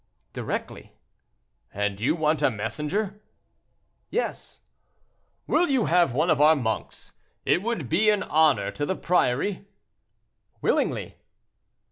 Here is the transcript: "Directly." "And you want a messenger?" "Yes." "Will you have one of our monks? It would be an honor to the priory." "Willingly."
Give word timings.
"Directly." 0.33 0.93
"And 1.71 1.99
you 2.01 2.15
want 2.15 2.41
a 2.41 2.49
messenger?" 2.49 3.21
"Yes." 4.09 4.61
"Will 5.45 5.69
you 5.69 5.85
have 5.85 6.11
one 6.11 6.31
of 6.31 6.41
our 6.41 6.55
monks? 6.55 7.13
It 7.45 7.61
would 7.61 7.87
be 7.87 8.09
an 8.09 8.23
honor 8.23 8.71
to 8.71 8.85
the 8.87 8.95
priory." 8.95 9.67
"Willingly." 10.59 11.17